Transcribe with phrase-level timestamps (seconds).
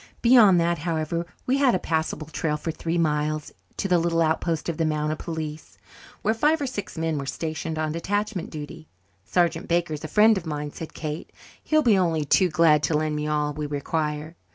[0.23, 4.67] Beyond that, however, we had a passable trail for three miles to the little outpost
[4.67, 5.77] of the Mounted Police,
[6.23, 8.87] where five or six men were stationed on detachment duty.
[9.25, 11.31] "Sergeant Baker is a friend of mine," said Kate.
[11.63, 14.35] "He'll be only too glad to lend me all we require."